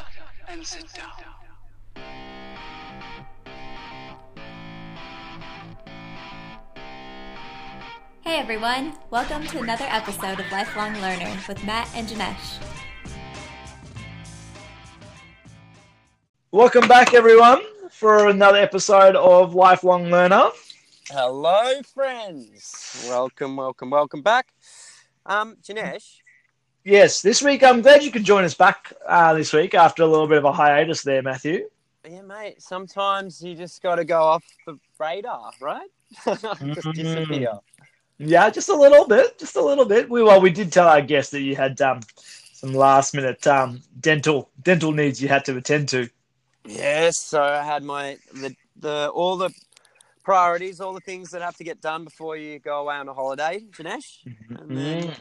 [0.00, 0.06] up
[0.48, 1.10] and sit down.
[8.22, 12.62] Hey everyone, welcome to another episode of Lifelong Learner with Matt and Janesh.
[16.50, 17.60] Welcome back, everyone,
[17.90, 20.48] for another episode of Lifelong Learner.
[21.10, 23.04] Hello, friends.
[23.08, 24.46] Welcome, welcome, welcome back.
[25.26, 26.20] Um, Janesh,
[26.84, 30.06] Yes, this week I'm glad you could join us back uh, this week after a
[30.06, 31.68] little bit of a hiatus there, Matthew.
[32.08, 32.62] yeah, mate.
[32.62, 35.90] Sometimes you just got to go off the radar, right?
[36.24, 36.94] just Mhm.
[36.94, 37.58] disappear.
[38.18, 40.08] Yeah, just a little bit, just a little bit.
[40.10, 42.00] We well, we did tell our guests that you had um,
[42.52, 46.08] some last minute um, dental dental needs you had to attend to.
[46.66, 47.18] Yes.
[47.18, 49.50] So I had my the the all the
[50.22, 53.14] priorities, all the things that have to get done before you go away on a
[53.14, 54.18] holiday, Janesh,
[54.58, 55.16] and then Mm.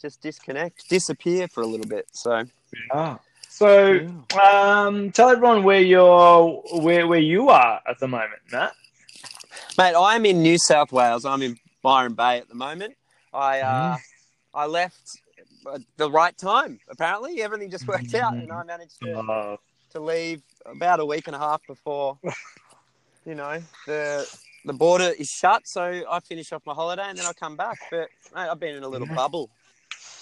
[0.00, 2.06] Just disconnect, disappear for a little bit.
[2.12, 2.44] So
[2.92, 3.18] Yeah.
[3.48, 4.00] So,
[4.42, 8.74] um, tell everyone where you're, where where you are at the moment, Matt.
[9.78, 11.24] Mate, I'm in New South Wales.
[11.24, 12.96] I'm in Byron Bay at the moment.
[13.32, 13.96] I uh,
[14.52, 15.20] I left
[15.72, 16.80] at the right time.
[16.90, 19.56] Apparently, everything just worked out, and I managed to, Oh,
[19.92, 22.18] to leave about a week and a half before,
[23.24, 24.26] you know, the
[24.66, 25.66] the border is shut.
[25.66, 27.78] So I finish off my holiday and then I come back.
[27.90, 29.14] But mate, I've been in a little Yeah.
[29.14, 29.48] bubble.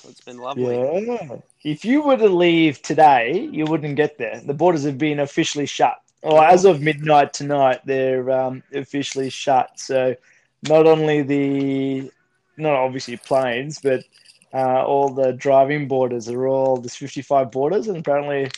[0.08, 0.76] It's been lovely.
[0.76, 1.36] Yeah.
[1.62, 4.40] If you were to leave today, you wouldn't get there.
[4.44, 5.96] The borders have been officially shut.
[6.22, 9.78] Or as of midnight tonight, they're um, officially shut.
[9.78, 10.16] So
[10.68, 12.10] not only the,
[12.56, 14.04] not obviously planes, but
[14.54, 18.50] uh, all the driving borders are all there's 55 borders, and apparently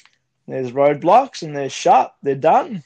[0.47, 2.15] there's roadblocks and they're shut.
[2.23, 2.85] They're done.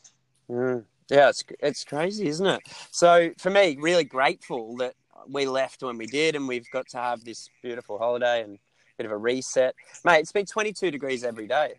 [0.49, 0.85] Mm.
[1.11, 2.61] Yeah, it's it's crazy, isn't it?
[2.93, 4.95] So for me, really grateful that
[5.29, 8.59] we left when we did, and we've got to have this beautiful holiday and a
[8.97, 9.75] bit of a reset.
[10.05, 11.75] Mate, it's been 22 degrees every day.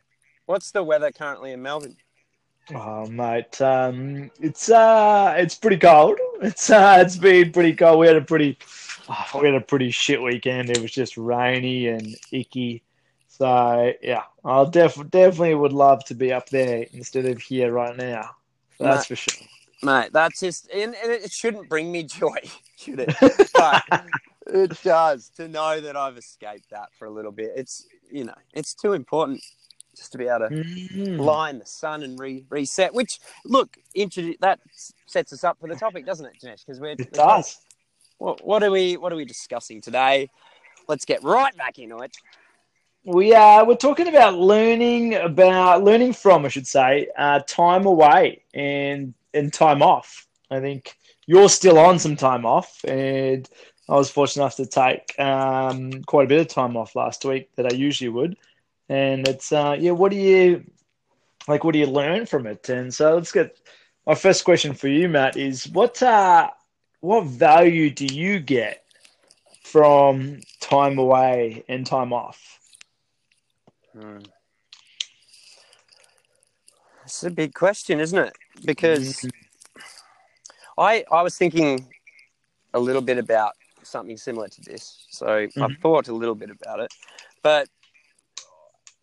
[0.45, 1.98] What's the weather currently in Melbourne?
[2.73, 6.20] Oh, mate, um, it's uh, it's pretty cold.
[6.42, 7.99] It's uh, it's been pretty cold.
[7.99, 8.58] We had a pretty,
[9.10, 10.70] oh, we had a pretty shit weekend.
[10.70, 12.83] It was just rainy and icky.
[13.27, 17.98] So yeah, I'll def- definitely would love to be up there instead of here right
[17.98, 18.36] now.
[18.80, 19.48] That's for sure.
[19.83, 22.38] Mate, that's just, and, and it shouldn't bring me joy,
[22.81, 23.15] should it?
[23.53, 23.83] But
[24.47, 27.52] it does to know that I've escaped that for a little bit.
[27.55, 29.42] It's you know, it's too important
[29.95, 31.20] just to be able to Mm.
[31.20, 32.93] lie in the sun and re- reset.
[32.93, 34.59] Which look, introdu- that
[35.05, 36.65] sets us up for the topic, doesn't it, Janesh?
[36.65, 37.59] Because we're It does.
[38.17, 40.30] What, what are we What are we discussing today?
[40.87, 42.15] Let's get right back into it.
[43.03, 48.43] We are we're talking about learning about learning from, I should say, uh, time away
[48.53, 50.27] and and time off.
[50.52, 50.95] I think
[51.31, 53.49] you're still on some time off, and
[53.87, 57.49] I was fortunate enough to take um, quite a bit of time off last week
[57.55, 58.36] that I usually would.
[58.89, 60.65] And it's uh, yeah, what do you
[61.47, 61.64] like?
[61.64, 62.67] What do you learn from it?
[62.67, 63.58] And so let's get
[64.05, 65.37] my first question for you, Matt.
[65.37, 66.49] Is what uh,
[66.99, 68.83] what value do you get
[69.64, 72.59] from time away and time off?
[73.97, 74.17] Hmm.
[77.05, 78.33] It's a big question, isn't it?
[78.65, 79.25] Because
[80.81, 81.87] I I was thinking
[82.73, 83.53] a little bit about
[83.83, 85.05] something similar to this.
[85.09, 85.81] So I've Mhm.
[85.81, 86.92] thought a little bit about it.
[87.43, 87.69] But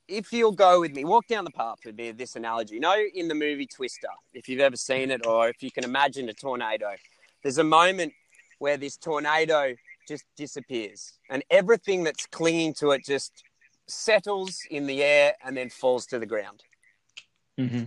[0.09, 2.75] if you'll go with me, walk down the path with me, this analogy.
[2.75, 5.84] You know, in the movie Twister, if you've ever seen it or if you can
[5.84, 6.97] imagine a tornado,
[7.43, 8.12] there's a moment
[8.59, 9.77] where this tornado
[10.09, 13.44] just disappears and everything that's clinging to it just
[13.87, 16.65] settles in the air and then falls to the ground.
[17.59, 17.84] Mm-hmm.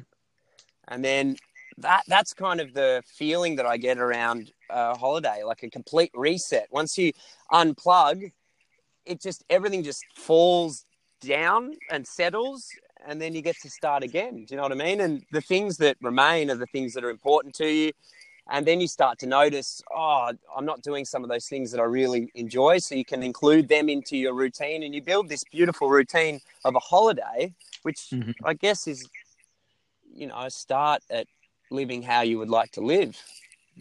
[0.88, 1.38] And then
[1.81, 6.12] that that's kind of the feeling that I get around a holiday, like a complete
[6.14, 6.68] reset.
[6.72, 7.12] Once you
[7.52, 8.31] unplug,
[9.06, 10.86] it just everything just falls
[11.22, 12.68] down and settles
[13.06, 14.46] and then you get to start again.
[14.46, 15.02] Do you know what I mean?
[15.02, 17.92] And the things that remain are the things that are important to you.
[18.50, 21.80] And then you start to notice, oh, I'm not doing some of those things that
[21.80, 22.80] I really enjoy.
[22.80, 26.75] So you can include them into your routine and you build this beautiful routine of
[26.75, 27.53] a holiday,
[27.84, 28.34] which Mhm.
[28.44, 29.07] I guess is,
[30.13, 31.28] you know, start at
[31.71, 33.18] living how you would like to live,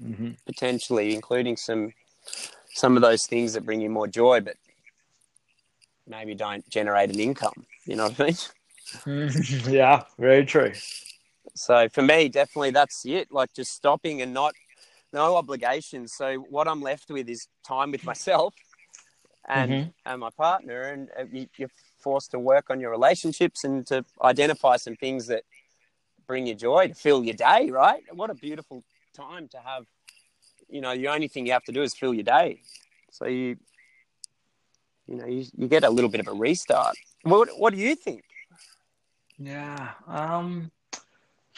[0.02, 0.30] Mm-hmm.
[0.46, 1.92] potentially including some
[2.72, 4.56] some of those things that bring you more joy, but
[6.06, 7.66] maybe don't generate an income.
[7.84, 8.36] You know what I mean?
[9.68, 10.72] yeah, very true.
[11.54, 13.30] So for me, definitely that's it.
[13.32, 14.54] Like just stopping and not
[15.12, 16.14] no obligations.
[16.14, 18.54] So what I'm left with is time with myself
[19.48, 19.92] and Mhm.
[20.06, 24.04] and my partner, and uh, you, you're forced to work on your relationships and to
[24.22, 25.44] identify some things that
[26.30, 27.70] bring you joy to fill your day.
[27.70, 28.02] Right?
[28.12, 28.84] What a beautiful
[29.14, 29.84] time to have.
[30.68, 32.60] You know, the only thing you have to do is fill your day.
[33.10, 33.56] So you,
[35.08, 36.94] you know, you, you get a little bit of a restart.
[37.24, 38.22] What What do you think?
[39.38, 39.90] Yeah.
[40.06, 40.70] Um.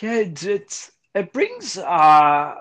[0.00, 0.20] Yeah.
[0.24, 2.54] It, it's it brings uh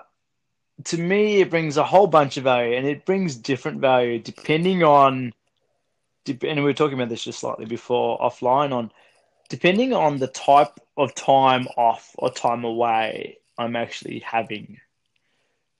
[0.90, 4.82] to me it brings a whole bunch of value, and it brings different value depending
[4.84, 5.32] on.
[6.26, 8.92] And we were talking about this just slightly before offline on
[9.52, 14.80] depending on the type of time off or time away I'm actually having.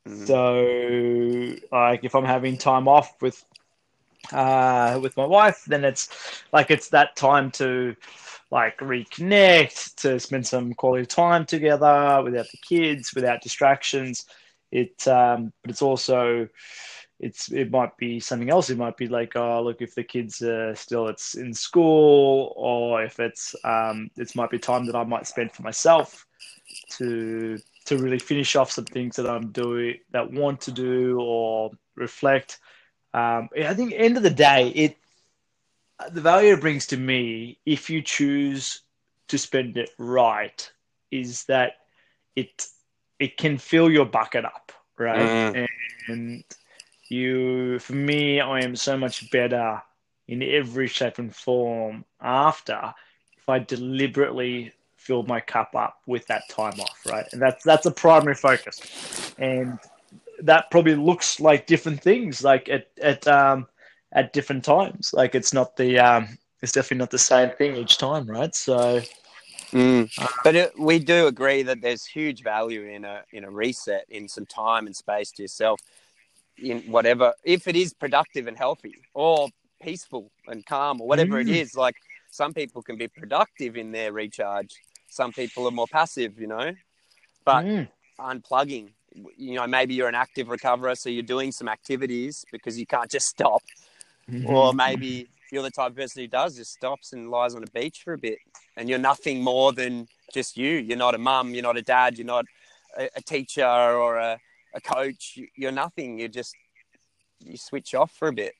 [0.07, 0.27] Mhm.
[0.27, 3.45] So, like, if I'm having time off with
[4.33, 7.97] uh, with my wife, then it's like it's that time to
[8.51, 14.27] like reconnect, to spend some quality time together without the kids, without distractions.
[14.71, 16.49] It, um, but it's also
[17.23, 18.69] it's it might be something else.
[18.69, 23.05] It might be like, oh, look, if the kids are still it's in school, or
[23.05, 26.27] if it's um, it might be time that I might spend for myself
[26.97, 31.71] to to really finish off some things that I'm doing that want to do or
[31.95, 32.59] reflect.
[33.15, 34.97] Um, I think end of the day, it
[36.11, 38.81] the value it brings to me, if you choose
[39.29, 40.73] to spend it right,
[41.13, 41.75] is that
[42.35, 42.67] it
[43.21, 45.55] it can fill your bucket up, right?
[45.55, 45.69] Mm.
[46.09, 46.45] And
[47.13, 49.83] you, for me, I am so much better
[50.29, 52.95] in every shape and form after
[53.37, 57.27] if I deliberately fill my cup up with that time off, right?
[57.33, 59.79] And that's that's a primary focus, and
[60.43, 63.67] that probably looks like different things, like at at um,
[64.13, 65.13] at different times.
[65.13, 68.55] Like it's not the um, it's definitely not the same thing each time, right?
[68.55, 69.03] So
[69.73, 70.11] Mm.
[70.45, 74.29] But it, we do agree that there's huge value in a in a reset, in
[74.29, 75.81] some time and space to yourself,
[76.59, 79.49] in whatever, if it is productive and healthy, or
[79.83, 81.61] peaceful and calm, or whatever it Mm.
[81.63, 81.75] is.
[81.75, 81.97] Like
[82.31, 84.71] some people can be productive in their recharge,
[85.09, 86.73] some people are more passive, you know.
[87.45, 87.89] But Mm.
[88.21, 88.91] unplugging,
[89.37, 93.11] you know, maybe you're an active recoverer, so you're doing some activities because you can't
[93.11, 93.63] just stop,
[94.45, 97.71] or maybe you're the type of person who does just stops and lies on a
[97.73, 98.39] beach for a bit
[98.77, 102.17] and you're nothing more than just you you're not a mum you're not a dad
[102.17, 102.47] you're not
[102.99, 104.39] a, a teacher or a,
[104.75, 106.55] a coach you're nothing you just
[107.41, 108.55] you switch off for a bit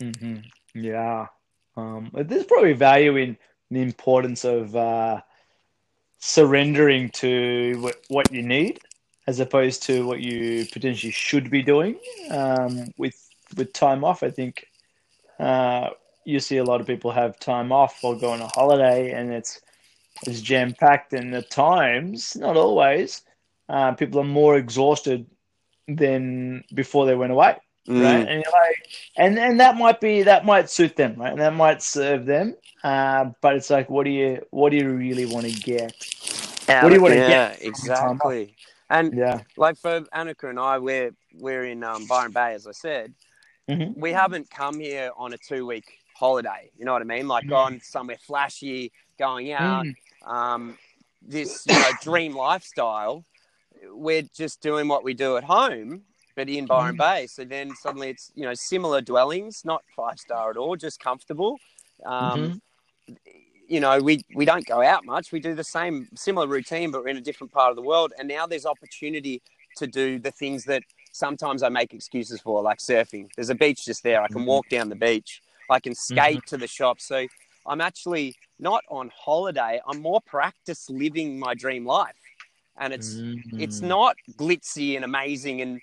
[0.00, 0.36] hmm
[0.74, 1.26] Yeah.
[1.76, 3.36] Um, there's probably value in
[3.70, 5.20] the importance of uh,
[6.18, 8.80] surrendering to what, what you need
[9.26, 11.98] as opposed to what you potentially should be doing
[12.30, 14.22] um, with with time off.
[14.22, 14.66] I think
[15.38, 15.90] uh,
[16.24, 19.32] you see a lot of people have time off or go on a holiday and
[19.32, 19.60] it's
[20.26, 23.22] it's jam packed and at times, not always,
[23.68, 25.26] uh, people are more exhausted
[25.86, 27.56] than before they went away
[27.88, 28.02] Mm.
[28.02, 28.28] right?
[28.28, 28.76] And like,
[29.16, 31.32] and and that might be that might suit them, right?
[31.32, 32.54] And that might serve them.
[32.84, 35.94] Uh, but it's like, what do you what do you really want to get?
[36.82, 37.62] What do you want to yeah, get?
[37.62, 38.54] exactly
[38.90, 39.40] and Yeah.
[39.56, 43.12] like for Annika and I, we're we're in um, Byron Bay, as I said.
[43.70, 43.96] Mhm.
[43.96, 46.70] We haven't come here on a two week holiday.
[46.78, 47.28] You know what I mean?
[47.28, 47.50] Like Mm.
[47.50, 49.96] gone somewhere flashy, going out, Mm.
[50.26, 50.78] um,
[51.22, 53.24] this you know dream lifestyle.
[53.84, 56.02] We're just doing what we do at home,
[56.36, 56.98] but in Byron Mm.
[56.98, 57.26] Bay.
[57.26, 61.60] So then suddenly it's you know similar dwellings, not five star at all, just comfortable.
[62.04, 62.60] Um,
[63.68, 65.32] you know, we we don't go out much.
[65.32, 68.12] We do the same similar routine, but we're in a different part of the world.
[68.18, 69.42] And now there's opportunity
[69.76, 70.82] to do the things that
[71.12, 73.28] sometimes I make excuses for, like surfing.
[73.36, 74.22] There's a beach just there.
[74.22, 74.46] I can Mhm.
[74.46, 75.42] walk down the beach.
[75.68, 77.00] I can skate to the shop.
[77.00, 77.26] So
[77.66, 79.80] I'm actually not on holiday.
[79.86, 82.16] I'm more practice living my dream life.
[82.80, 83.22] And it's
[83.58, 83.88] it's Mm.
[83.88, 85.80] not glitzy and amazing and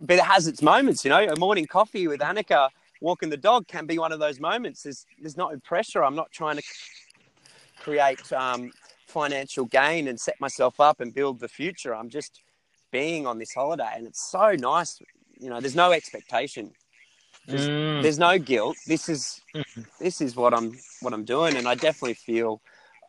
[0.00, 1.22] but it has its moments you know?
[1.26, 2.70] A morning coffee with annika
[3.00, 4.82] walking the dog can be one of those moments.
[4.82, 6.04] There's there's no pressure.
[6.04, 6.62] I'm not trying to
[7.78, 8.72] create um,
[9.06, 11.94] financial gain and set myself up and build the future.
[11.94, 12.42] I'm just
[12.90, 15.00] being on this holiday and it's so nice
[15.38, 15.60] you know?
[15.60, 16.72] There's no expectation.
[17.46, 18.02] There's, Mm.
[18.02, 18.76] there's no guilt.
[18.86, 19.40] This is
[20.00, 22.60] this is what i'm what i'm doing and i definitely feel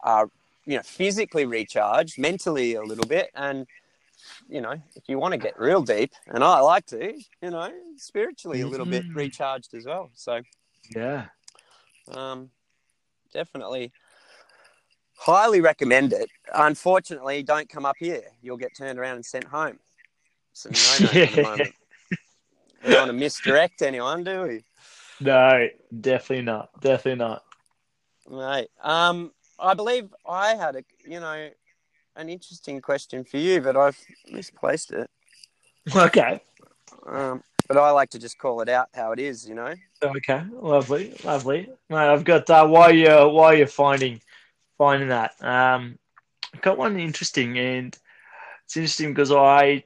[0.03, 0.25] uh,
[0.65, 3.65] you know physically recharged mentally a little bit and
[4.47, 7.71] you know if you want to get real deep and i like to you know
[7.97, 9.15] spiritually a little bit Mhm.
[9.15, 10.41] recharged as well so
[10.95, 11.27] Yeah.
[12.09, 12.51] um
[13.33, 13.91] definitely
[15.15, 19.79] highly recommend it unfortunately don't come up here you'll get turned around and sent home
[20.53, 21.73] so no no moment
[22.83, 24.63] we don't want to misdirect anyone do we
[25.19, 25.67] No,
[25.99, 26.69] definitely not.
[26.81, 27.43] Definitely not.
[28.27, 28.67] Right.
[28.81, 31.49] Um, I believe I had a, you know,
[32.15, 33.97] an interesting question for you, but I've
[34.29, 35.09] misplaced it.
[35.95, 36.41] Okay.
[37.05, 39.73] Um, but I like to just call it out how it is, you know.
[40.03, 40.43] Okay.
[40.51, 41.15] Lovely.
[41.23, 41.69] Lovely.
[41.89, 44.19] Mate, I've got uh, while you're while you're finding
[44.77, 45.31] finding that.
[45.41, 45.97] Um,
[46.53, 47.97] I've got one interesting, and
[48.65, 49.83] it's interesting because I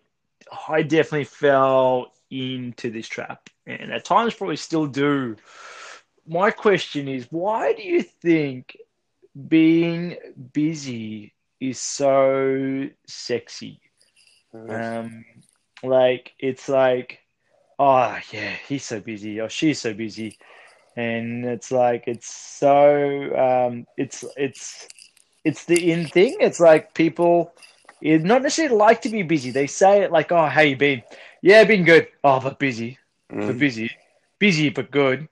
[0.67, 5.35] I definitely fell into this trap, and at times probably still do.
[6.27, 8.75] My question is, why do you think
[9.35, 10.17] being
[10.53, 13.81] busy is so sexy.
[14.69, 15.25] Um,
[15.83, 17.19] like it's like,
[17.79, 20.37] oh yeah, he's so busy or she's so busy,
[20.95, 24.89] and it's like it's so um, it's it's
[25.43, 26.37] it's the in thing.
[26.39, 27.53] It's like people,
[28.01, 29.51] it not necessarily like to be busy.
[29.51, 31.03] They say it like, oh, how you been?
[31.41, 32.07] Yeah, been good.
[32.23, 32.97] Oh, but busy,
[33.45, 33.59] but Mm.
[33.59, 33.91] busy,
[34.39, 35.27] busy but good.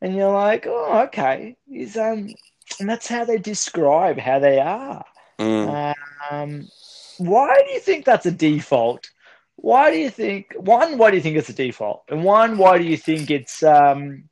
[0.00, 1.56] And you're like, oh, okay.
[1.72, 2.34] Is um,
[2.80, 5.04] and that's how they describe how they are.
[5.38, 5.96] Mm.
[6.30, 6.68] Um,
[7.18, 9.10] why do you think that's a default?
[9.56, 10.98] Why do you think one?
[10.98, 12.04] Why do you think it's a default?
[12.08, 14.28] And one, why do you think it's um,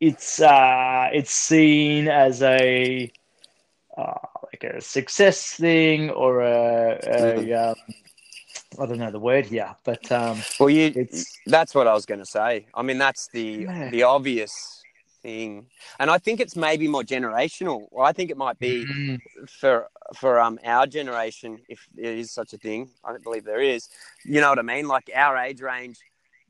[0.00, 3.12] it's uh, it's seen as a
[3.96, 4.14] uh,
[4.52, 7.76] like a success thing or a, a um,
[8.78, 12.06] I don't know the word here, but um, Well, you it's That's what I was
[12.06, 12.66] going to say.
[12.74, 13.90] I mean, that's the Yeah.
[13.90, 14.83] the obvious
[15.24, 15.66] thing,
[15.98, 17.88] and I think it's maybe more generational.
[18.00, 19.20] I think it might be Mm,
[19.60, 19.88] for
[20.20, 22.90] for um our generation, if there is such a thing.
[23.04, 23.88] I don't believe there is.
[24.24, 24.86] You know what I mean?
[24.86, 25.98] Like our age range,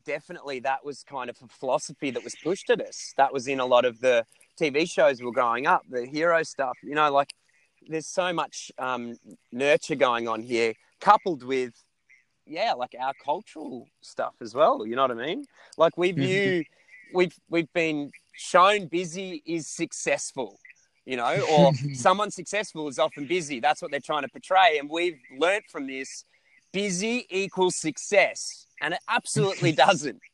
[0.05, 3.15] definitely that was kind of a philosophy that was pushed at us.
[3.17, 4.25] That was in a lot of the
[4.61, 6.77] TV shows we were growing up, the hero stuff.
[6.83, 7.33] You know, like
[7.89, 9.17] there's so much um,
[9.53, 11.73] nurture going on here, coupled with
[12.47, 14.87] yeah, like our cultural stuff as well.
[14.87, 15.45] You know what I mean?
[15.79, 16.65] Like we view,
[17.13, 20.59] we've we've been shown busy is successful,
[21.07, 23.61] you know, or someone successful is often busy.
[23.61, 26.25] That's what they're trying to portray, and we've learnt from this:
[26.73, 30.21] busy equals success, and it absolutely doesn't.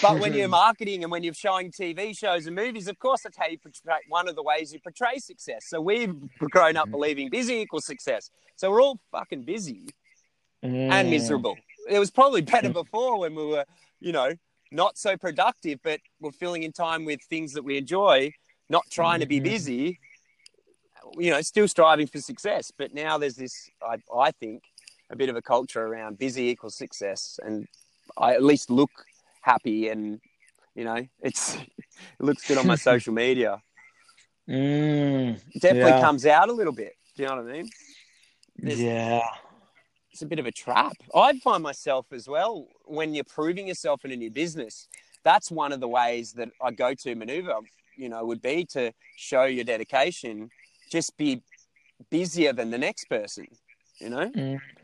[0.00, 3.36] But when you're marketing and when you're showing TV shows and movies, of course, that's
[3.36, 5.66] how you portray one of the ways you portray success.
[5.66, 8.30] So we've grown up believing busy equals success.
[8.56, 9.86] So we're all fucking busy
[10.62, 11.10] and Mm.
[11.10, 11.58] miserable.
[11.88, 13.64] It was probably better before when we were,
[14.00, 14.32] you know,
[14.72, 18.32] not so productive, but we're filling in time with things that we enjoy,
[18.68, 19.44] not trying to be Mhm.
[19.44, 20.00] busy,
[21.18, 22.72] you know, still striving for success.
[22.76, 24.62] But now there's this, I, I think,
[25.10, 27.38] a bit of a culture around busy equals success.
[27.44, 27.68] And
[28.16, 28.90] I at least look
[29.42, 30.20] happy and,
[30.74, 33.60] you know, it's, it looks good on my social media.
[34.48, 36.00] Mm, It definitely Yeah.
[36.00, 36.94] comes out a little bit.
[37.14, 37.70] Do you know what I mean?
[38.56, 39.22] There's- yeah.
[40.12, 40.92] It's a bit of a trap.
[41.14, 44.88] I find myself as well when you're proving yourself in a new business.
[45.24, 47.54] That's one of the ways that I go to maneuver.
[47.96, 50.50] You know, would be to show your dedication.
[50.90, 51.42] Just be
[52.10, 53.46] busier than the next person.
[54.00, 54.30] You know.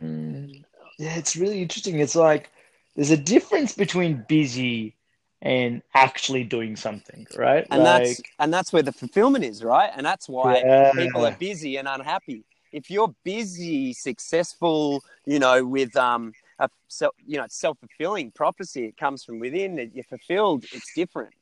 [0.03, 0.65] Mm,
[0.99, 2.01] Yeah, it's really interesting.
[2.01, 2.51] It's like
[2.97, 4.97] there's a difference between busy
[5.43, 7.67] and actually doing something, right?
[7.71, 9.91] And that's and that's where the fulfillment is, right?
[9.95, 10.93] And that's why Yeah.
[10.97, 12.45] people are busy and unhappy.
[12.73, 18.87] If you're busy, successful, you know, with um, a self, you know, self fulfilling prophecy,
[18.87, 19.91] it comes from within.
[19.95, 20.65] You're fulfilled.
[20.73, 21.35] It's different,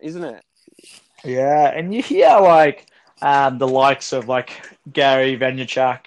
[0.00, 0.44] isn't it?
[1.24, 2.86] yeah, and you hear like
[3.20, 4.50] um, the likes of like
[4.92, 6.06] Gary Vaynerchuk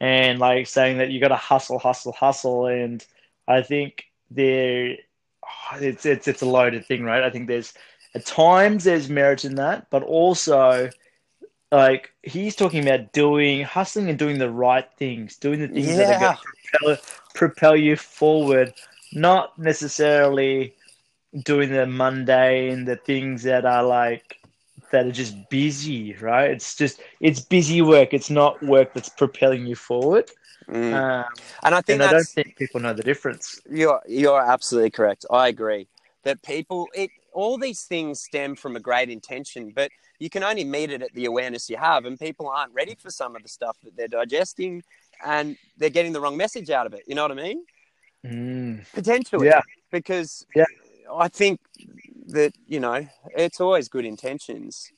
[0.00, 3.04] and like saying that you got to hustle, hustle, hustle, and
[3.48, 4.96] I think there,
[5.44, 7.22] oh, it's it's it's a loaded thing, right?
[7.22, 7.72] I think there's
[8.14, 10.90] at times there's merit in that, but also
[11.72, 16.10] like he's talking about doing hustling and doing the right things, doing the things that
[16.10, 16.38] are going to
[16.70, 17.04] propel,
[17.34, 18.72] propel you forward,
[19.12, 20.74] not necessarily
[21.42, 24.40] doing the mundane, the things that are like
[24.92, 26.50] that are just busy, right?
[26.50, 28.14] It's just it's busy work.
[28.14, 30.30] It's not work that's propelling you forward.
[30.68, 30.92] Mm.
[30.92, 31.24] Um,
[31.62, 33.60] And I think and I don't think people know the difference.
[33.68, 35.26] you're you're absolutely correct.
[35.30, 35.88] I agree
[36.22, 40.64] that people it all these things stem from a great intention, but you can only
[40.64, 43.48] meet it at the awareness you have, and people aren't ready for some of the
[43.48, 44.82] stuff that they're digesting,
[45.24, 47.02] and they're getting the wrong message out of it.
[47.06, 47.64] You know what I mean?
[48.24, 49.60] Mm, Potentially, Yeah.
[49.92, 50.64] Because Yeah.
[51.12, 51.60] I think
[52.28, 54.90] that you know it's always good intentions.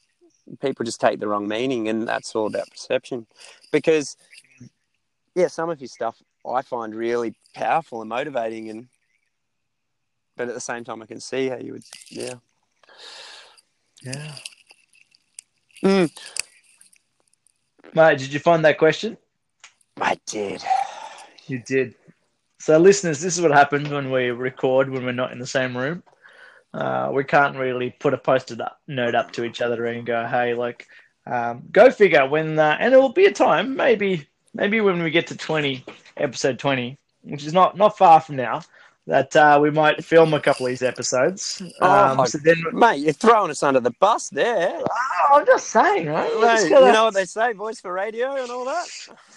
[0.61, 3.26] People just take the wrong meaning, and that's all about perception.
[3.73, 4.16] Because
[5.35, 6.16] yeah, some of his stuff
[6.49, 8.88] I find really powerful and motivating, and
[10.38, 12.35] but at the same time, I can see how you would, yeah.
[14.02, 14.35] yeah.
[15.85, 16.11] Mm.
[17.92, 19.18] Mate, did you find that question?
[20.00, 20.62] I did.
[21.49, 21.97] You did.
[22.61, 25.76] So, listeners, this is what happens when we record when we're not in the same
[25.76, 26.02] room.
[26.73, 30.26] Uh, we can't really put a post-it up, note up to each other and go,
[30.26, 30.87] "Hey, like,
[31.26, 35.11] um, go figure when." Uh, and it will be a time, maybe, maybe when we
[35.11, 35.85] get to twenty,
[36.16, 38.61] episode twenty, which is not not far from now,
[39.09, 41.61] that uh, we might film a couple of these episodes.
[41.81, 44.81] Um, Oh, so then, Mate, you're throwing us under the bus there.
[44.81, 46.31] oh, I'm just saying, right?
[46.35, 48.87] Mate, gotta- You know what they say, voice for radio and all that.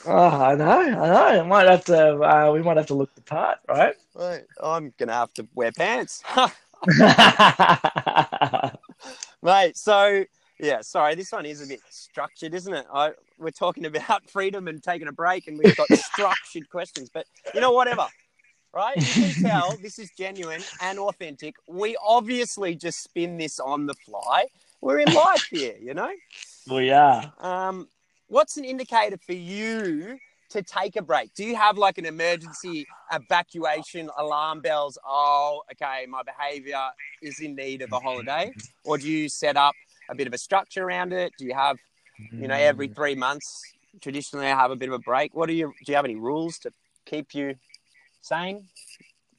[0.05, 0.13] Oh,
[0.43, 1.43] I know, I know.
[1.45, 2.15] Might have to.
[2.21, 3.95] Uh, we might have to look the part, right?
[4.17, 6.21] Mate, I'm gonna have to wear pants.
[9.43, 10.25] Mate, so
[10.59, 12.85] Yeah, sorry, this one is a bit structured, isn't it?
[12.93, 17.09] I, we're talking about freedom and taking a break, and we've got structured questions.
[17.11, 17.25] But
[17.55, 18.07] you know, whatever,
[18.73, 18.95] right?
[18.97, 21.55] You can tell this is genuine and authentic.
[21.67, 24.45] We obviously just spin this on the fly.
[24.81, 26.11] We're in life here, you know.
[26.69, 27.31] We are.
[27.39, 27.87] Um,
[28.27, 30.17] what's an indicator for you
[30.49, 31.33] to take a break?
[31.33, 34.97] Do you have like an emergency evacuation alarm bells?
[35.05, 36.81] Oh, okay, my behavior
[37.21, 38.51] is in need of a holiday,
[38.83, 39.75] or do you set up
[40.09, 41.33] a bit of a structure around it?
[41.37, 41.77] Do you have,
[42.31, 43.61] you know, every three months
[44.01, 45.35] traditionally I have a bit of a break?
[45.35, 45.91] What do you do?
[45.91, 46.71] You have any rules to
[47.05, 47.55] keep you
[48.21, 48.67] sane?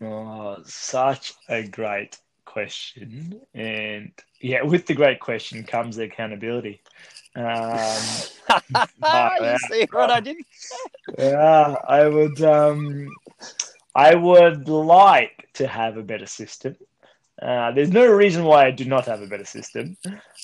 [0.00, 3.40] Oh, such a great question.
[3.54, 6.80] And yeah, with the great question comes the accountability.
[7.34, 7.44] Um,
[9.40, 10.36] you see what I did?
[11.18, 12.42] yeah, I would.
[12.42, 13.08] Um,
[13.94, 16.76] I would like to have a better system.
[17.40, 19.96] Uh, there's no reason why I do not have a better system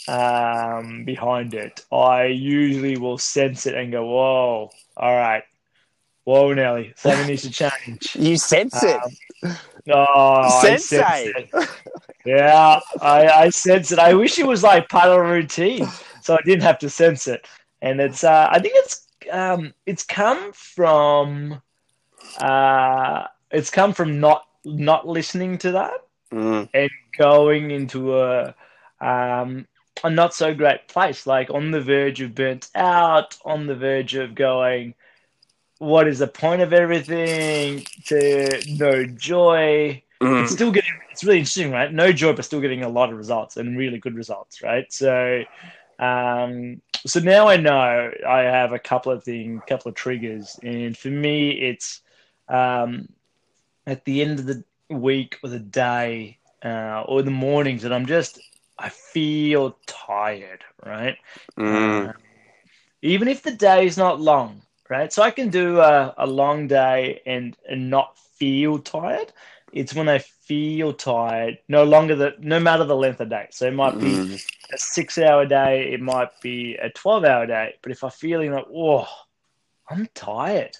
[0.09, 1.85] um, behind it.
[1.93, 5.45] I usually will sense it and go, "Whoa, all right,
[6.29, 9.01] whoa, Nelly, something needs to change." You sense it.
[9.03, 9.57] Um,
[9.91, 11.03] oh, Sensei.
[11.03, 11.69] I sense it.
[12.25, 13.99] Yeah, I, I sense it.
[13.99, 15.87] I wish it was like part of a routine,
[16.21, 17.47] so I didn't have to sense it.
[17.81, 21.63] And it's, uh, I think it's, um, it's come from,
[22.41, 25.99] uh, it's come from not not listening to that
[26.33, 26.69] Mm.
[26.75, 28.55] and going into a
[29.01, 29.67] um,
[30.05, 34.15] a not so great place, like on the verge of burnt out, on the verge
[34.15, 34.95] of going,
[35.79, 37.87] what is the point of everything?
[38.07, 40.03] To no joy.
[40.21, 40.43] Mm.
[40.43, 40.91] It's still getting.
[41.11, 41.93] It's really interesting, right?
[41.93, 44.93] No joy, but still getting a lot of results and really good results, right?
[44.93, 45.43] So,
[45.99, 50.97] um, so now I know I have a couple of things, couple of triggers, and
[50.97, 52.01] for me, it's
[52.49, 53.09] um,
[53.87, 58.07] at the end of the week or the day uh, or the mornings that I'm
[58.07, 58.41] just
[58.79, 61.17] I feel tired, right?
[61.59, 62.09] Mm.
[62.09, 62.13] Uh,
[63.03, 65.13] even if the day is not long, right?
[65.13, 69.33] So I can do a, a long day and and not feel tired.
[69.73, 73.49] It's when I feel tired, no longer the no matter the length of day.
[73.51, 74.43] So it might be Mm.
[74.73, 77.75] a six hour day, it might be a 12 hour day.
[77.83, 79.09] But if I'm feeling like, oh,
[79.91, 80.77] I'm tired,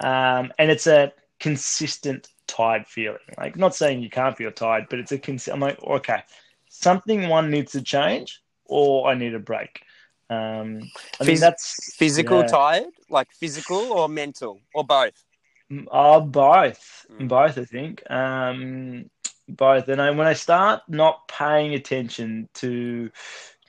[0.00, 4.98] um, and it's a consistent tired feeling, like not saying you can't feel tired, but
[4.98, 6.22] it's a cons- I'm like, okay,
[6.68, 9.82] something one needs to change, or I need a break.
[10.28, 10.80] Um,
[11.20, 12.46] I mean, that's Physical yeah.
[12.46, 15.24] tired, like physical or mental or both.
[15.90, 17.28] Oh, both, Mm.
[17.28, 17.58] both.
[17.58, 19.10] I think um,
[19.48, 19.88] both.
[19.88, 23.10] And I, when I start not paying attention to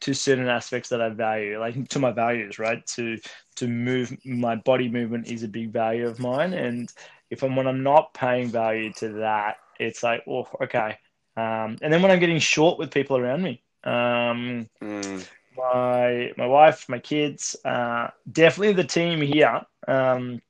[0.01, 2.85] to certain aspects that I value, like to my values, right?
[2.95, 3.17] To
[3.57, 6.91] to move, my body movement is a big value of mine, and
[7.29, 10.97] if I'm when I'm not paying value to that, it's like, oh, okay.
[11.37, 15.25] Um, and then when I'm getting short with people around me, um, Mm.
[15.55, 19.61] My my wife, my kids, uh, definitely the team here.
[19.87, 20.41] Um,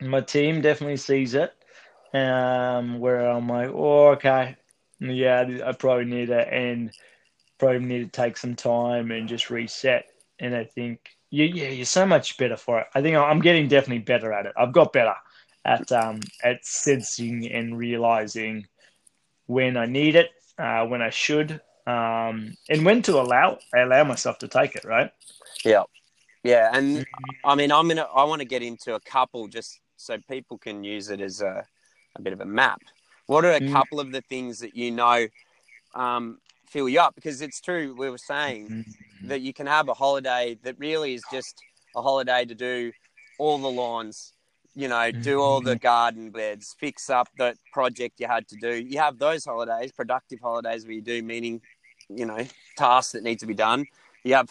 [0.00, 1.52] my team definitely sees it.
[2.14, 4.56] Um, where I'm like, oh, okay,
[5.00, 6.92] yeah, I probably need to and
[7.58, 10.06] probably need to take some time and just reset.
[10.38, 12.86] And I think, yeah, yeah, you're so much better for it.
[12.94, 14.52] I think I'm getting definitely better at it.
[14.56, 15.14] I've got better
[15.64, 18.66] at um at sensing and realizing
[19.46, 24.38] when I need it, uh, when I should, um, and when to allow allow myself
[24.38, 24.84] to take it.
[24.84, 25.10] Right.
[25.64, 25.84] Yeah,
[26.44, 27.04] yeah, and
[27.44, 28.08] I mean, I'm gonna.
[28.14, 31.64] I want to get into a couple just so people can use it as a,
[32.16, 32.80] a bit of a map.
[33.26, 33.72] What are a Mm.
[33.72, 35.26] couple of the things that you know
[35.94, 37.14] um, fill you up?
[37.14, 37.94] Because it's true.
[37.96, 38.84] We were saying
[39.24, 41.62] that you can have a holiday that really is just
[41.94, 42.92] a holiday to do
[43.38, 44.32] all the lawns,
[44.74, 45.82] you know, do all the mm-hmm.
[45.82, 48.74] garden beds, fix up that project you had to do.
[48.74, 51.60] You have those holidays, productive holidays where you do meaning,
[52.08, 53.86] you know, tasks that need to be done.
[54.24, 54.48] You have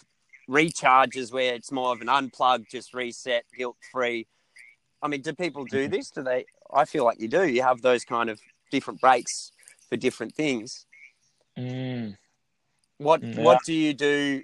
[0.49, 4.27] recharges where it's more of an unplug, just reset, guilt free.
[5.01, 5.93] I mean, do people do mm-hmm.
[5.93, 6.11] this?
[6.11, 6.45] Do they?
[6.71, 7.47] I feel like you do.
[7.47, 9.51] You have those kind of different breaks
[9.89, 10.85] for different things.
[11.57, 12.15] Mm.
[12.97, 13.43] What mm, Yeah.
[13.43, 14.43] What do you do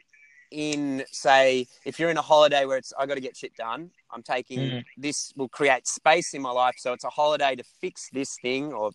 [0.50, 3.92] in say if you're in a holiday where it's I got to get shit done?
[4.12, 4.86] I'm taking Mm.
[4.98, 8.74] this will create space in my life, so it's a holiday to fix this thing
[8.74, 8.92] or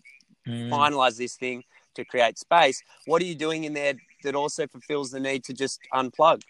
[0.47, 0.71] Mm.
[0.71, 1.63] finalize this thing
[1.95, 2.83] to create space.
[3.07, 3.95] What are you doing in there
[4.25, 6.43] that also fulfills the need to just unplug?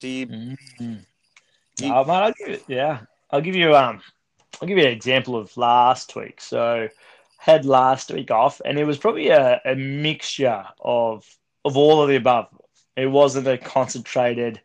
[0.00, 0.26] Do you?
[0.26, 1.06] Mm.
[1.78, 3.00] You- Oh, mate, I'll give it, yeah,
[3.30, 4.02] I'll give you um,
[4.60, 6.40] I'll give you an example of last week.
[6.40, 6.88] So,
[7.38, 11.24] had last week off, and it was probably a, a mixture of
[11.64, 12.48] of all of the above.
[12.96, 14.60] It wasn't a concentrated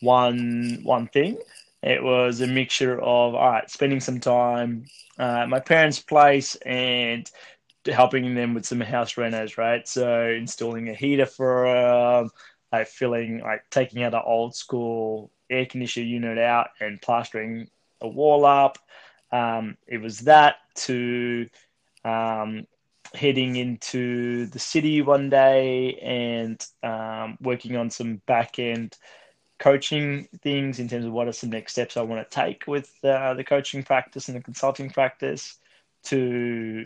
[0.00, 1.38] one one thing.
[1.82, 4.84] It was a mixture of all right, spending some time
[5.18, 7.30] uh, at my parents' place and
[7.86, 9.86] helping them with some house renos, right?
[9.86, 12.30] So installing a heater for um,
[12.72, 17.68] like filling, like taking out an old school air conditioner unit out and plastering
[18.00, 18.78] a wall up.
[19.32, 21.48] Um, it was that to
[22.04, 22.66] um,
[23.14, 28.96] heading into the city one day and um, working on some back end
[29.58, 32.92] coaching things in terms of what are some next steps I want to take with
[33.04, 35.58] uh, the coaching practice and the consulting practice
[36.04, 36.84] to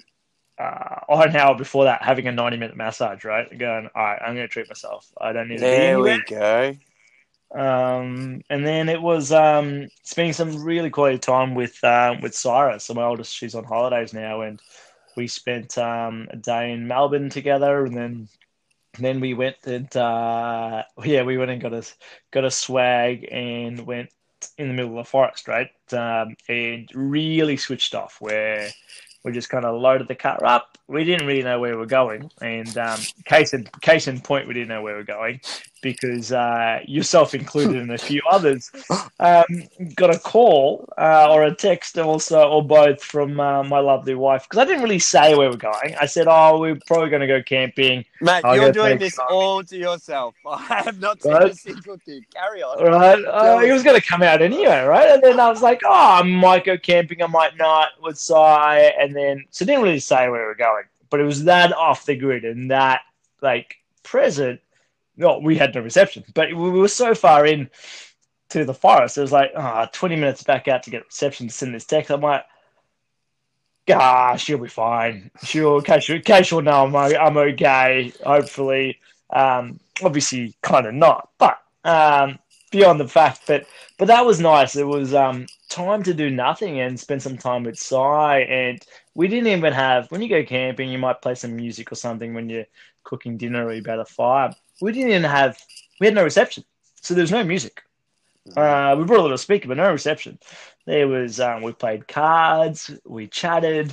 [0.58, 3.46] uh, on an hour before that having a 90 minute massage, right?
[3.58, 5.10] Going, all right, I'm going to treat myself.
[5.20, 6.76] I don't need to There we go.
[7.54, 12.84] Um, and then it was um, spending some really quality time with uh, with Cyrus,
[12.84, 13.34] so my oldest.
[13.34, 14.60] She's on holidays now, and
[15.16, 18.28] we spent um, a day in Melbourne together, and then
[18.98, 21.84] then we went and uh, yeah, we went and got a
[22.30, 24.10] got a swag and went
[24.58, 25.70] in the middle of the forest, right?
[25.92, 28.68] Um, and really switched off where
[29.24, 30.78] we just kind of loaded the car up.
[30.88, 34.48] We didn't really know where we were going, and um, case in case in point,
[34.48, 35.40] we didn't know where we were going
[35.82, 38.70] because uh, yourself included and a few others
[39.20, 39.44] um,
[39.94, 44.44] got a call uh, or a text also or both from uh, my lovely wife
[44.44, 45.94] because I didn't really say where we're going.
[46.00, 49.26] I said, "Oh, we're probably going to go camping." Mate, I'll you're doing this some.
[49.30, 50.34] all to yourself.
[50.46, 51.50] I have not said Right.
[51.50, 52.24] a single thing.
[52.32, 52.82] Carry on.
[52.82, 55.10] Right, uh, he was going to come out anyway, right?
[55.10, 58.92] And then I was like, "Oh, I might go camping, I might not." With Sai,
[58.98, 62.16] and then so didn't really say where we're going, but it was that off the
[62.16, 63.00] grid and that
[63.42, 64.60] like present.
[65.16, 67.70] No, we had no reception, but we were so far in
[68.50, 69.18] to the forest.
[69.18, 72.10] It was like, ah, 20 minutes back out to get reception to send this text.
[72.10, 72.44] I'm like,
[73.86, 75.30] gosh, she'll be fine.
[75.44, 78.98] She'll, Kay, she'll, Kay, she'll know I'm, I'm okay, hopefully.
[79.30, 82.38] Um, obviously, kind of not, but um,
[82.70, 83.66] beyond the fact that,
[83.98, 84.76] but that was nice.
[84.76, 88.40] It was um, time to do nothing and spend some time with Sai.
[88.40, 88.82] And
[89.14, 92.34] we didn't even have, when you go camping, you might play some music or something
[92.34, 92.66] when you're
[93.04, 94.52] cooking dinner or you're about a fire.
[94.82, 95.58] We didn't even have,
[96.00, 96.64] we had no reception.
[97.00, 97.82] So there was no music.
[98.56, 100.38] Uh, we brought a little speaker, but no reception.
[100.86, 103.92] There was, um, we played cards, we chatted,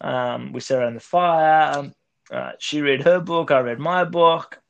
[0.00, 1.76] um, we sat around the fire.
[1.76, 1.94] Um,
[2.30, 4.60] uh, she read her book, I read my book.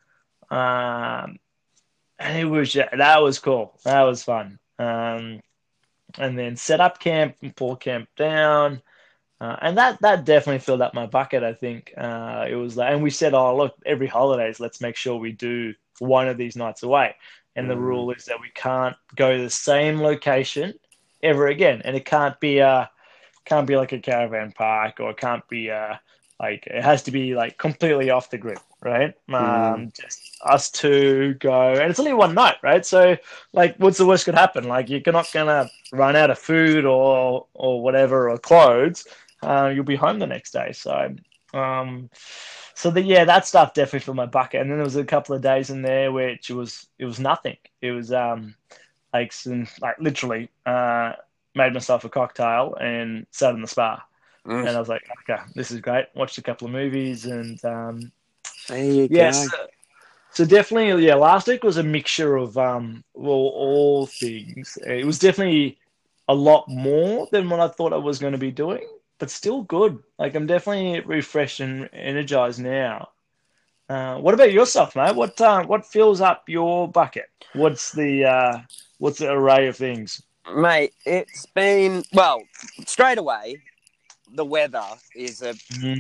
[0.51, 1.37] Um,
[2.19, 3.79] and it was, that was cool.
[3.85, 4.59] That was fun.
[4.79, 5.41] Um,
[6.19, 8.81] and then set up camp and pull camp down.
[9.41, 11.93] Uh, and that, that definitely filled up my bucket, I think.
[11.97, 15.33] Uh, it was like, and we said, oh, look, every holidays, let's make sure we
[15.33, 17.15] do one of these nights away.
[17.57, 17.81] And the Mm.
[17.81, 20.75] rule is that we can't go to the same location
[21.23, 21.81] ever again.
[21.85, 22.91] And it can't be a,
[23.45, 26.01] can't be like a caravan park or it can't be a,
[26.39, 29.15] like, it has to be like completely off the grid, right?
[29.33, 32.85] Um, just us two go, and it's only one night, right?
[32.85, 33.17] So,
[33.53, 34.65] like, what's the worst could happen?
[34.69, 39.07] Like, you're not gonna run out of food or or whatever or clothes.
[39.43, 40.73] Uh, you'll be home the next day.
[40.73, 41.15] So,
[41.55, 42.11] um,
[42.75, 44.61] so the, yeah, that stuff definitely filled my bucket.
[44.61, 47.19] And then there was a couple of days in there which it was it was
[47.19, 47.57] nothing.
[47.81, 48.55] It was um
[49.13, 51.13] like some like literally uh
[51.55, 54.03] made myself a cocktail and sat in the spa.
[54.47, 54.67] Mm.
[54.67, 56.07] And I was like, okay, this is great.
[56.15, 58.13] Watched a couple of movies and um
[58.71, 59.49] Yes.
[59.49, 59.67] go.
[60.33, 61.17] So definitely, yeah.
[61.17, 64.79] Last week was a mixture of um, well, all things.
[64.87, 65.79] It was definitely
[66.29, 68.87] a lot more than what I thought I was going to be doing,
[69.21, 70.03] but still good.
[70.19, 73.11] Like I'm definitely refreshed and energized now.
[73.89, 75.15] Uh, what about yourself, mate?
[75.15, 77.29] What uh, what fills up your bucket?
[77.55, 78.59] What's the uh,
[78.99, 80.23] what's the array of things?
[80.53, 82.43] Mate, it's been well,
[82.87, 83.61] straight away,
[84.33, 85.51] the weather is a,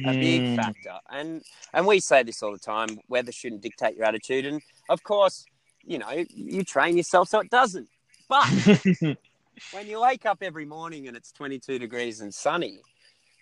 [0.07, 0.57] a big Mm.
[0.57, 0.95] factor.
[1.11, 4.47] And and we say this all the time, weather shouldn't dictate your attitude.
[4.47, 5.45] And of course,
[5.85, 7.89] you know, you train yourself so it doesn't.
[8.29, 8.47] But
[9.73, 12.81] when you wake up every morning and it's 22 degrees and sunny,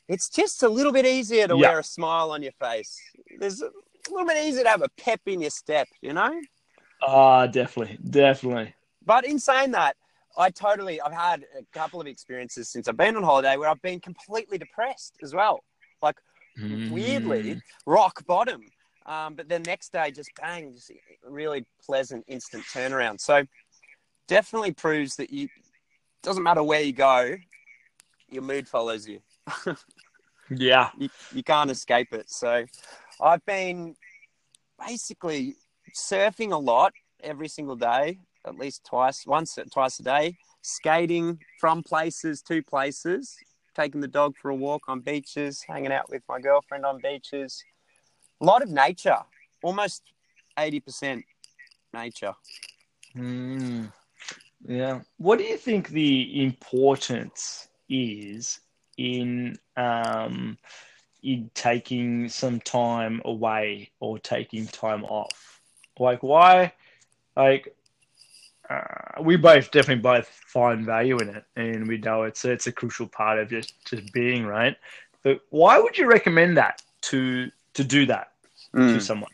[0.09, 1.68] it's just a little bit easier to Yeah.
[1.68, 2.99] wear a smile on your face.
[3.38, 3.71] There's a
[4.11, 6.40] little bit easier to have a pep in your step, you know?
[7.03, 8.75] Ah, definitely, definitely.
[9.05, 9.97] But in saying that,
[10.37, 13.83] I totally, I've had a couple of experiences since I've been on holiday where I've
[13.83, 15.62] been completely depressed as well.
[16.01, 16.16] Like,
[16.90, 18.64] weirdly, rock bottom.
[19.07, 20.92] Um, but the next day, just bang, just
[21.27, 23.21] really pleasant instant turnaround.
[23.21, 23.44] So
[24.27, 25.49] definitely proves that you,
[26.23, 27.37] doesn't matter where you go,
[28.31, 29.21] your mood follows you.
[30.50, 30.90] Yeah.
[30.98, 32.30] you, you can't escape it.
[32.30, 32.64] So
[33.20, 33.94] I've been
[34.87, 35.54] basically
[35.94, 41.82] surfing a lot every single day, at least twice, once, twice a day, skating from
[41.82, 43.37] places to places,
[43.74, 47.62] taking the dog for a walk on beaches, hanging out with my girlfriend on beaches.
[48.40, 49.18] A lot of nature,
[49.62, 50.02] almost
[50.56, 51.22] 80%
[51.92, 52.34] nature.
[53.16, 53.92] Mm,
[54.66, 55.00] yeah.
[55.16, 58.61] What do you think the importance is
[58.98, 60.58] in um,
[61.22, 65.61] in taking some time away or taking time off?
[65.98, 66.72] Like, why
[67.37, 67.74] like
[68.68, 72.72] uh, we both definitely both find value in it, and we know it's it's a
[72.72, 74.76] crucial part of just just being right.
[75.22, 78.32] But why would you recommend that to to do that
[78.74, 79.02] to Mm.
[79.02, 79.30] someone?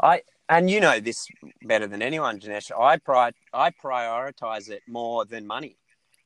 [0.00, 1.28] I and you know this
[1.62, 2.70] better than anyone, Janesh.
[2.78, 5.76] I pri- I prioritize it more than money.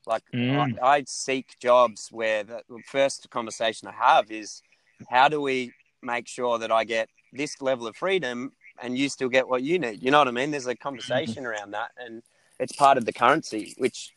[0.06, 0.78] Like Mm.
[0.82, 4.62] I, I seek jobs where the first conversation I have is
[5.10, 9.28] how do we make sure that I get this level of freedom and you still
[9.28, 10.02] get what you need.
[10.02, 10.50] You know what I mean?
[10.50, 12.22] There's a conversation around that, and
[12.60, 14.12] it's part of the currency which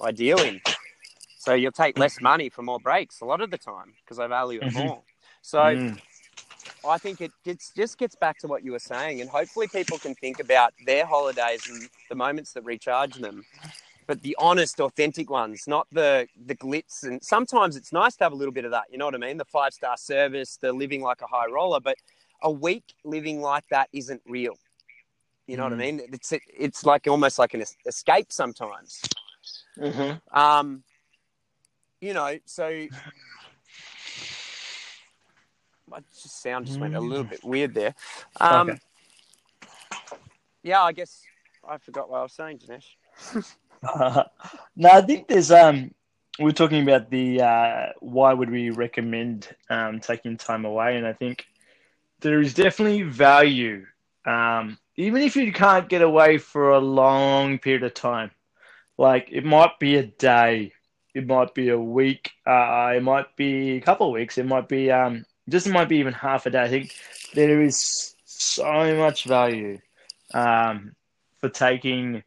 [0.00, 0.60] I deal in.
[1.38, 4.26] So you'll take less money for more breaks a lot of the time because I
[4.26, 4.84] value it Mhm.
[4.84, 5.02] more.
[5.42, 5.58] So.
[5.58, 6.00] Mm.
[6.84, 9.98] I think it gets, just gets back to what you were saying, and hopefully people
[9.98, 13.44] can think about their holidays and the moments that recharge them,
[14.06, 17.02] but the honest, authentic ones, not the the glitz.
[17.02, 18.84] And sometimes it's nice to have a little bit of that.
[18.90, 19.36] You know what I mean?
[19.36, 21.96] The five star service, the living like a high roller, but
[22.42, 24.54] a week living like that isn't real.
[25.46, 25.78] You know what I Mm.
[25.78, 26.00] mean?
[26.12, 29.00] It's it's like almost like an escape sometimes.
[29.78, 30.36] Mm-hmm.
[30.38, 30.82] Um,
[32.00, 32.86] you know, so
[35.88, 37.94] my just sound just went a little bit weird there.
[38.40, 38.78] Um, Okay.
[40.62, 41.22] Yeah, I guess
[41.68, 42.60] I forgot what I was saying,
[44.76, 45.92] No, I think there's um
[46.38, 51.12] we're talking about the uh why would we recommend um taking time away and I
[51.12, 51.46] think
[52.20, 53.86] there is definitely value
[54.24, 58.30] um even if you can't get away for a long period of time.
[58.98, 60.72] Like it might be a day,
[61.14, 64.68] it might be a week, uh it might be a couple of weeks, it might
[64.68, 66.62] be um just it might be even half a day.
[66.62, 66.94] I think
[67.34, 69.78] there is so much value
[70.34, 70.94] um
[71.40, 72.22] for taking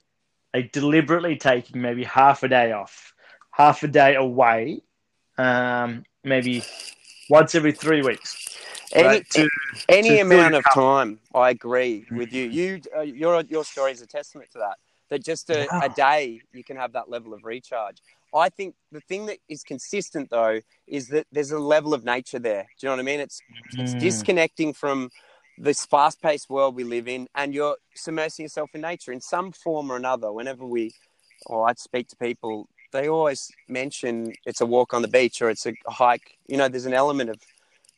[0.54, 3.14] like deliberately taking maybe half a day off,
[3.52, 4.82] half a day away,
[5.38, 6.64] um, maybe
[7.30, 8.36] once every three weeks.
[8.94, 9.50] Any right, to-
[9.88, 12.50] any to amount of time, I agree with you.
[12.50, 14.78] You uh, your your story is a testament to that.
[15.10, 15.80] That just a, Yeah.
[15.84, 17.98] a day you can have that level of recharge.
[18.34, 22.38] I think the thing that is consistent though is that there's a level of nature
[22.40, 22.64] there.
[22.80, 23.20] Do you know what I mean?
[23.20, 23.42] It's
[23.78, 24.00] it's Mm.
[24.00, 25.10] disconnecting from
[25.60, 29.92] this fast-paced world we live in and you're submersing yourself in nature in some form
[29.92, 30.32] or another.
[30.32, 30.94] Whenever we
[31.46, 35.50] or I'd speak to people they always mention it's a walk on the beach or
[35.50, 36.38] it's a hike.
[36.48, 37.38] You know there's an element of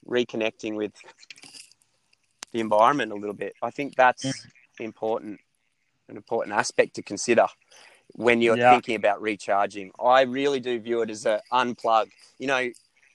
[0.08, 0.92] reconnecting with
[2.52, 3.54] the environment a little bit.
[3.62, 4.48] I think that's
[4.80, 5.40] important
[6.10, 7.46] an important aspect to consider
[8.14, 8.72] when you're Yeah.
[8.72, 9.92] thinking about recharging.
[10.04, 12.10] I really do view it as a unplug.
[12.40, 12.70] You know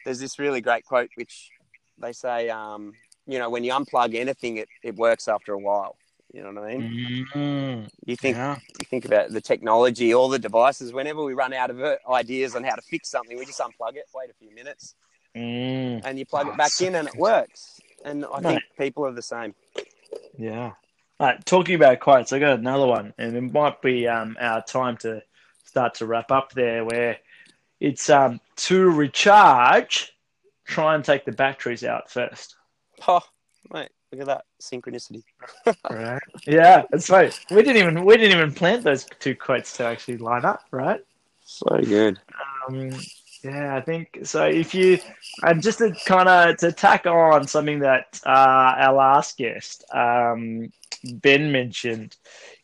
[0.04, 1.50] there's this really great quote which
[1.98, 2.92] they say um,
[3.26, 5.96] you know when you unplug anything it, it works after a while.
[6.32, 7.26] You know what i mean?
[7.34, 8.56] Mm, you think yeah.
[8.78, 10.92] you think about the technology all the devices.
[10.92, 14.04] Whenever we run out of ideas on how to fix something we just unplug it
[14.14, 14.94] wait a few minutes.
[15.34, 17.80] Mm, and you plug it back in and it works.
[18.04, 19.54] And i think people are the same.
[20.38, 20.72] Yeah.
[21.18, 24.62] All right, talking about quotes, I got another one, and it might be um, our
[24.62, 25.22] time to
[25.64, 26.84] start to wrap up there.
[26.84, 27.16] Where
[27.80, 30.14] it's um, to recharge,
[30.66, 32.56] try and take the batteries out first.
[33.08, 33.20] Oh
[33.72, 35.22] mate look at that synchronicity
[35.90, 36.22] Right.
[36.46, 37.38] Yeah, that's right.
[37.50, 41.00] We didn't even we didn't even plan those two quotes to actually line up, right?
[41.44, 42.18] so good
[42.68, 42.90] Um,
[43.44, 44.44] yeah, I think so.
[44.44, 44.98] If you
[45.42, 50.72] and just to kind of to tack on something that uh, our last guest um,
[51.04, 52.16] Ben mentioned,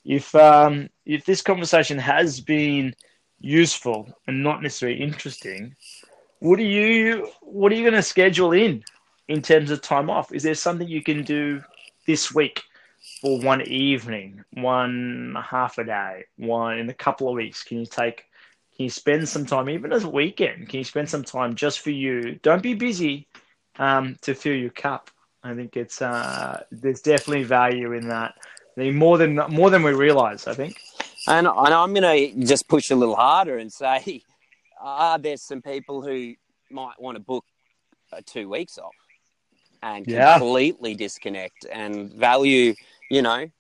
[0.05, 2.95] if um, if this conversation has been
[3.39, 5.77] useful and not necessarily interesting,
[6.41, 8.83] what are you what are you going to schedule in
[9.29, 10.33] in terms of time off?
[10.33, 11.63] Is there something you can do
[12.07, 12.63] this week
[13.21, 17.63] for one evening, one half a day, one in a couple of weeks?
[17.63, 18.25] Can you take
[18.77, 20.69] can you spend some time, even as a weekend?
[20.69, 22.39] Can you spend some time just for you?
[22.43, 23.29] Don't be busy
[23.79, 25.11] um, to fill your cup.
[25.45, 28.35] I think it's uh, there's definitely value in that.
[28.77, 30.47] I think more than more than we realize.
[30.47, 30.81] I think.
[31.29, 34.23] And, and I'm going to just push a little harder and say,
[34.81, 36.35] are there some people who
[36.69, 37.45] might want to book
[38.13, 38.95] uh, two weeks off
[39.83, 40.39] and Yeah.
[40.39, 42.75] completely disconnect and value,
[43.11, 43.51] you know,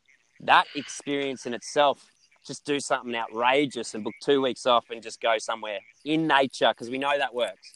[0.40, 2.11] that experience in itself?
[2.46, 6.70] Just do something outrageous and book two weeks off and just go somewhere in nature
[6.70, 7.74] because we know that works.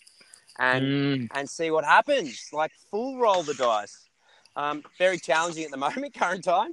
[0.59, 2.49] And Mm, and see what happens.
[2.53, 4.09] Like full roll the dice.
[4.57, 6.73] Um, very challenging at the moment, current time,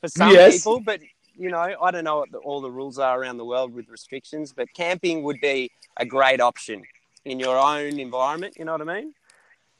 [0.00, 0.54] for some Yes.
[0.54, 0.80] people.
[0.80, 1.00] But
[1.36, 3.88] you know, I don't know what the, all the rules are around the world with
[3.88, 4.52] restrictions.
[4.52, 6.84] But camping would be a great option
[7.24, 8.54] in your own environment.
[8.58, 9.14] You know what I mean?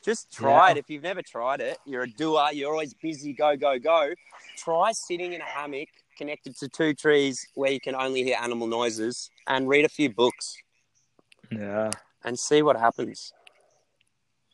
[0.07, 0.73] Just try Yeah.
[0.73, 0.79] it.
[0.79, 2.51] If you've never tried it, you're a doer.
[2.53, 3.33] You're always busy.
[3.33, 4.14] Go go go.
[4.57, 8.69] Try sitting in a hammock connected to two trees where you can only hear animal
[8.69, 10.57] noises and read a few books
[11.51, 11.90] yeah,
[12.25, 13.33] and see what happens.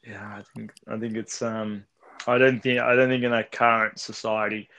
[0.03, 0.39] yeah.
[0.39, 1.85] I think I think it's um.
[2.27, 4.71] I don't think I don't think in our current society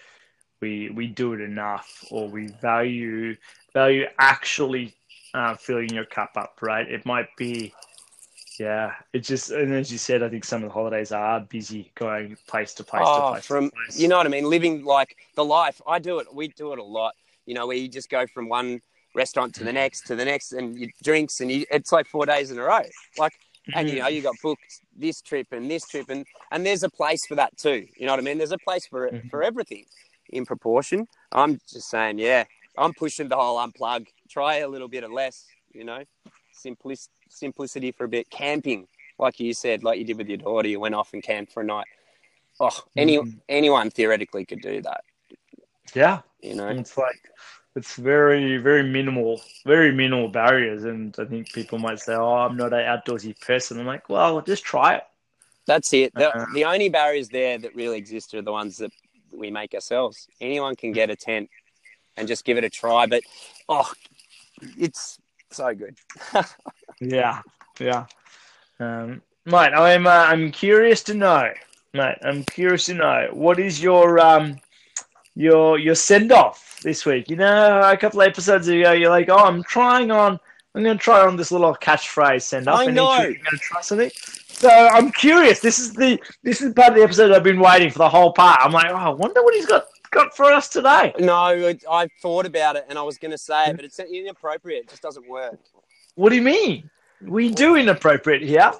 [0.60, 3.36] we we do it enough, or we value
[3.74, 4.96] value actually
[5.36, 6.58] uh, filling your cup up.
[6.64, 6.90] Right?
[6.90, 7.76] It might be.
[8.60, 11.92] Yeah, it just and as you said, I think some of the holidays are busy
[11.96, 13.46] going place to place to Oh, place.
[13.46, 14.00] from to place.
[14.00, 15.82] you know what I mean, living like the life.
[15.88, 16.34] I do it.
[16.34, 17.14] We do it a lot.
[17.46, 18.82] You know, where you just go from one
[19.16, 19.76] restaurant to the mm.
[19.76, 22.64] next to the next, and you drinks, and you, it's like four days in a
[22.64, 22.82] row.
[23.18, 23.34] Like,
[23.74, 24.04] and you mm-hmm.
[24.04, 27.36] know, you got booked this trip and this trip, and and there's a place for
[27.36, 27.88] that too.
[27.98, 28.38] You know what I mean?
[28.38, 29.48] There's a place for it for mm-hmm.
[29.48, 29.86] everything
[30.30, 31.08] in proportion.
[31.32, 32.46] I'm just saying, yeah,
[32.78, 34.08] I'm pushing the whole unplug.
[34.30, 35.46] Try a little bit of less.
[35.74, 36.04] You know,
[36.54, 38.30] simplic- simplicity for a bit.
[38.30, 38.88] Camping,
[39.20, 41.62] like you said, like you did with your daughter, you went off and camped for
[41.62, 41.88] a night.
[42.60, 43.42] Oh, any Mhm.
[43.50, 45.04] anyone theoretically could do that.
[45.94, 47.30] yeah, You know, it's like
[47.76, 52.56] it's very very minimal very minimal barriers and i think people might say oh i'm
[52.56, 55.04] not an outdoorsy person i'm like well just try it
[55.66, 56.14] that's it.
[56.14, 56.46] The, Uh-huh.
[56.54, 58.92] the only barriers there that really exist are the ones that
[59.32, 60.28] we make ourselves.
[60.42, 61.50] Anyone can get a tent
[62.18, 63.24] and just give it a try, but
[63.70, 63.90] oh,
[64.78, 65.18] it's
[65.52, 65.98] so good.
[67.00, 67.42] yeah
[67.80, 68.06] yeah
[68.80, 71.52] um mate i'm uh, i'm curious to know
[71.94, 74.58] mate i'm curious to know what is your um
[75.36, 79.30] your your send off this week you know a couple of episodes ago you're like
[79.30, 80.40] oh i'm trying on
[80.76, 83.10] i'm going to try on this little catchphrase send off I know.
[83.10, 84.12] i'm going to try something
[84.48, 87.90] so i'm curious this is the this is part of the episode i've been waiting
[87.90, 90.70] for the whole part i'm like oh i wonder what he's got got for us
[90.70, 94.00] today No, I thought about it and I was going to say it, but it's
[94.00, 94.84] inappropriate.
[94.84, 95.60] It just doesn't work.
[96.16, 96.90] What do you mean
[97.22, 98.72] we do inappropriate here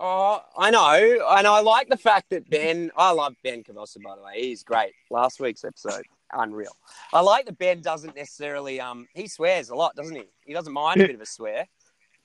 [0.00, 2.92] Oh, I know, and I like the fact that Ben.
[2.96, 4.34] I love Ben Cavossa, by the way.
[4.42, 4.92] He's great.
[5.10, 6.70] Last week's episode, unreal.
[7.12, 8.80] I like that Ben doesn't necessarily.
[8.80, 10.22] Um, he swears a lot, doesn't he?
[10.46, 11.66] He doesn't mind a bit of a swear.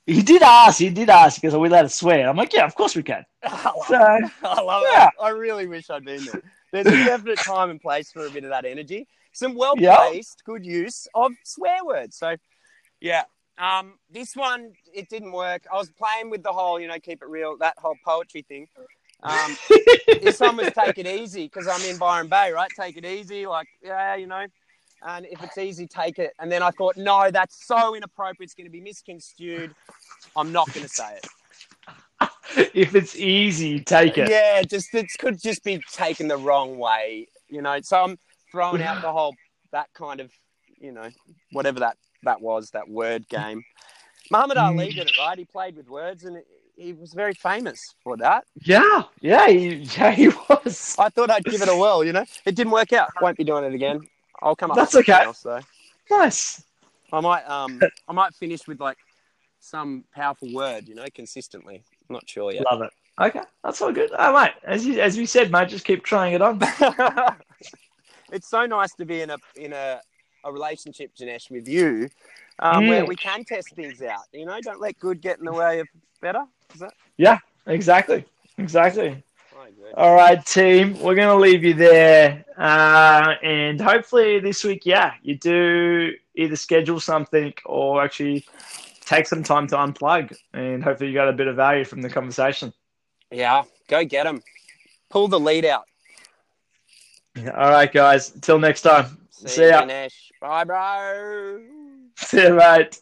[0.05, 2.75] he did ask he did ask because we let us swear i'm like yeah of
[2.75, 4.31] course we can I love, So, it.
[4.43, 5.05] I love yeah.
[5.07, 5.13] it.
[5.19, 6.43] I really wish I'd been there.
[6.71, 9.07] There's a definite time and place for a bit of that energy.
[9.31, 12.17] Some well placed, good use of swear words.
[12.17, 12.35] So,
[13.01, 13.23] yeah.
[13.57, 15.63] Um, this one it didn't work.
[15.71, 18.67] I was playing with the whole, you know, keep it real, that whole poetry thing.
[19.21, 19.57] Um,
[20.21, 22.69] this one was take it easy because I'm in Byron Bay, right?
[22.75, 24.45] Take it easy, like yeah, you know.
[25.05, 26.33] And if it's easy, take it.
[26.39, 28.47] And then I thought, no, that's so inappropriate.
[28.47, 29.75] It's going to be misconstrued.
[30.35, 32.29] I'm not going to say it.
[32.73, 34.29] if it's easy, take it.
[34.29, 37.79] Yeah, just it could just be taken the wrong way, you know.
[37.81, 38.17] So I'm
[38.51, 39.35] throwing out the whole
[39.71, 40.31] that kind of,
[40.79, 41.09] you know,
[41.51, 43.63] whatever that that was, that word game.
[44.31, 45.37] Muhammad Ali did it right.
[45.37, 46.41] He played with words, and
[46.75, 48.45] he was very famous for that.
[48.61, 50.95] Yeah, yeah, he, yeah, he was.
[50.97, 52.25] I thought I'd give it a whirl, you know.
[52.45, 53.09] It didn't work out.
[53.21, 54.01] Won't be doing it again.
[54.41, 54.77] I'll come up.
[54.77, 55.23] That's with okay.
[55.23, 55.61] Else, though.
[56.09, 56.63] Nice.
[57.11, 58.97] I might um I might finish with like
[59.59, 61.83] some powerful word, you know, consistently.
[62.09, 62.65] I'm not sure yet.
[62.69, 62.89] Love it.
[63.19, 64.09] Okay, that's all good.
[64.17, 66.59] Oh, mate, as you as we said, mate, just keep trying it on.
[68.31, 70.01] it's so nice to be in a in a,
[70.43, 72.09] a relationship, Janesh, with you,
[72.59, 72.89] um, Mm.
[72.89, 74.23] where we can test things out.
[74.31, 75.87] You know, don't let good get in the way of
[76.21, 76.43] better.
[76.73, 76.93] Is that?
[77.17, 78.25] Yeah, exactly,
[78.57, 79.23] exactly.
[79.95, 85.35] All right, team, we're gonna leave you there, uh, and hopefully this week, yeah, you
[85.37, 88.45] do either schedule something or actually
[89.05, 92.09] take some time to unplug, and hopefully you got a bit of value from the
[92.09, 92.73] conversation.
[93.31, 94.41] Yeah, go get them.
[95.09, 95.85] Pull the lead out.
[97.37, 98.31] All right, guys.
[98.41, 99.22] Till next time.
[99.43, 99.83] See, See you, ya.
[99.83, 100.31] Janesh.
[100.39, 101.59] Bye, bro.
[102.17, 102.97] See you, mate.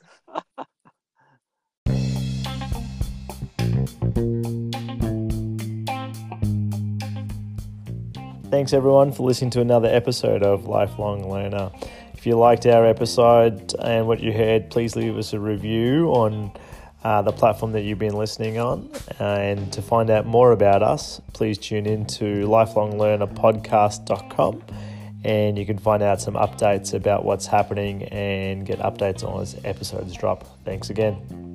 [8.50, 11.70] Thanks everyone for listening to another episode of Lifelong Learner.
[12.16, 16.52] If you liked our episode and what you heard, please leave us a review on
[17.04, 18.90] uh, the platform that you've been listening on.
[19.20, 24.64] And to find out more about us, please tune in to lifelonglearnerpodcast.com
[25.24, 29.60] and you can find out some updates about what's happening and get updates on as
[29.64, 30.46] episodes drop.
[30.66, 31.51] Thanks again.